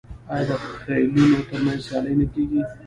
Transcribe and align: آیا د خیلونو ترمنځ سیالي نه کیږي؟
آیا 0.33 0.43
د 0.49 0.51
خیلونو 0.81 1.37
ترمنځ 1.49 1.79
سیالي 1.87 2.13
نه 2.19 2.25
کیږي؟ 2.33 2.61